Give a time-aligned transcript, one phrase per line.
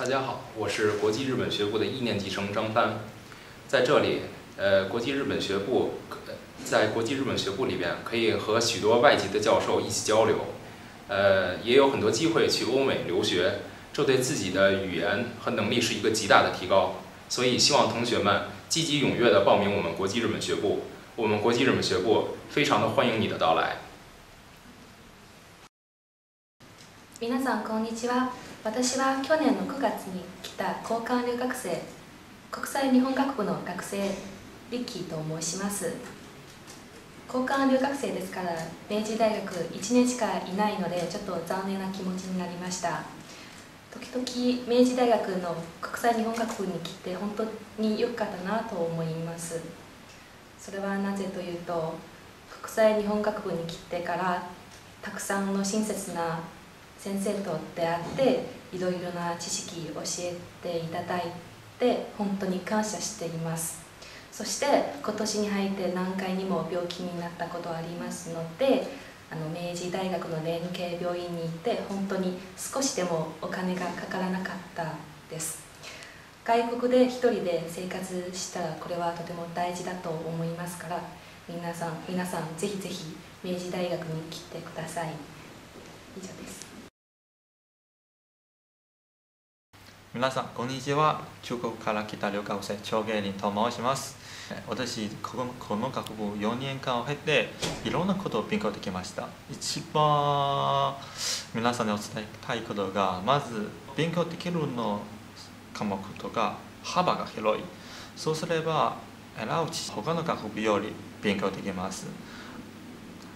[0.00, 3.00] 大家好，我是国际日本学部的一年级生张帆，
[3.66, 4.20] 在这里，
[4.56, 5.92] 呃，国际日本学部，
[6.64, 10.36] 在国际日本学部里边，可以和许多外籍的教授一起交流，
[11.08, 13.60] 呃，也有很多机会去欧美留学，
[13.92, 16.96] 这对自己的语言和能力是一个极大的提高，
[17.28, 20.82] 所以希望同学们积极踊跃的报名我们国际日本学部，
[21.16, 23.78] 我们国际日本学部非常的欢迎你的到来。
[27.18, 28.28] 皆さんこんにちは。
[28.63, 31.81] 私は去年の9月に来た交換留学生
[32.51, 34.11] 国際日本学部の学生
[34.69, 35.91] リッキーと申します。
[37.25, 38.51] 交換留学生ですから
[38.87, 43.01] 明治大学1年しかいないのでちょっと残念な気持ちになりました。
[43.91, 49.59] 時々明治大学の国際日本学部に来て本当に良かったなと思います。
[50.59, 51.95] それはなぜというと
[52.61, 54.43] 国際日本学部に来てから
[55.01, 56.39] たくさんの親切な
[57.01, 61.23] 先生と出会っていろいろな知識教えていただい
[61.79, 63.81] て本当に感謝しています。
[64.31, 64.65] そして
[65.03, 68.87] 今年に入って何回にも病気になったことありますので
[69.31, 74.93] あの明治大学の連携病院に行って本当に少しでもお金がかからなかった
[75.29, 75.63] です。
[76.45, 81.01] 外国で一人で生活したらこれはとても大事だと思いますから
[81.47, 85.09] 皆さん皆さんぜひぜひ明治大学に来てください。
[86.17, 86.50] 以上です。
[90.13, 91.21] 皆さんこんにちは。
[91.41, 94.17] 中国から来た留学生長芸林と申します。
[94.67, 97.47] 私このこの学部4年間を経て
[97.85, 99.29] いろんなことを勉強できました。
[99.49, 100.93] 一番
[101.55, 104.99] 皆さんにお伝えたいことがまず勉強できるの
[105.73, 107.63] 科目とか幅が広い。
[108.17, 108.97] そうすれば
[109.37, 109.49] 選う
[109.93, 112.07] 他の学部より勉強できます。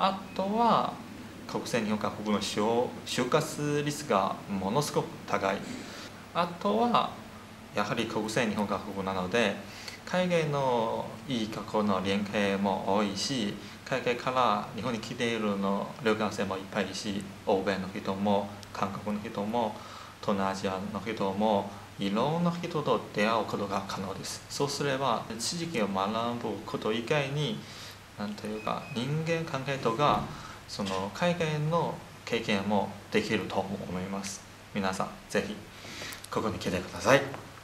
[0.00, 0.94] あとは
[1.46, 5.58] 国際日本学部の就活率がものすごく高い。
[6.38, 7.10] あとは
[7.74, 9.56] やはり国際日本学部なので
[10.04, 13.54] 海外のいい学校の連携も多いし
[13.86, 19.74] 海外から日本に来ているの留学生もいっぱいいし欧米の人も韓国の人も
[20.20, 24.44] 東南アジアの人もいろんな人と出会うことが可能です。
[24.50, 26.10] そうすれば知識を学
[26.42, 27.58] ぶこと以外に
[28.18, 30.24] 何というか人間関係とか
[30.68, 31.94] その海外の
[32.26, 34.42] 経験もできると思います。
[34.74, 35.75] 皆さんぜひ。
[36.36, 37.55] ここに来てください。